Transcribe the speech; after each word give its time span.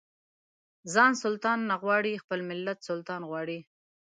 ځان 0.93 1.11
سلطان 1.23 1.59
نه 1.69 1.75
غواړي 1.81 2.21
خپل 2.23 2.39
ملت 2.49 2.77
سلطان 2.89 3.21
غواړي. 3.29 3.59